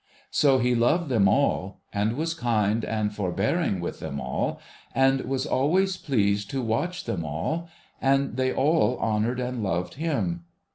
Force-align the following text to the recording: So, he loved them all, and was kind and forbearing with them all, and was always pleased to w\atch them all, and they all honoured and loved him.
So, 0.31 0.57
he 0.57 0.73
loved 0.73 1.09
them 1.09 1.27
all, 1.27 1.79
and 1.93 2.13
was 2.13 2.33
kind 2.33 2.83
and 2.83 3.13
forbearing 3.13 3.79
with 3.79 3.99
them 3.99 4.19
all, 4.19 4.59
and 4.95 5.21
was 5.25 5.45
always 5.45 5.95
pleased 5.95 6.49
to 6.49 6.63
w\atch 6.63 7.05
them 7.05 7.23
all, 7.23 7.69
and 8.01 8.35
they 8.35 8.51
all 8.51 8.97
honoured 8.97 9.39
and 9.39 9.61
loved 9.61 9.93
him. 9.93 10.45